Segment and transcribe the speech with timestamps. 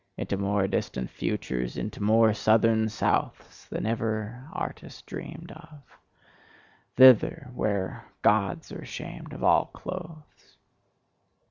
[0.17, 5.95] Into more distant futures, into more southern souths than ever artist dreamed of:
[6.95, 10.57] thither, where Gods are ashamed of all clothes!